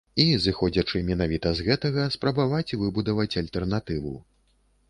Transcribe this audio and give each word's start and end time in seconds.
І, 0.21 0.23
зыходзячы 0.45 1.01
менавіта 1.09 1.51
з 1.59 1.67
гэтага, 1.69 2.07
спрабаваць 2.15 2.75
выбудаваць 2.85 3.39
альтэрнатыву. 3.43 4.17